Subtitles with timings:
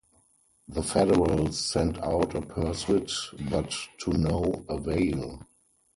[0.67, 3.11] The Federals sent out a pursuit
[3.51, 5.45] but to no avail.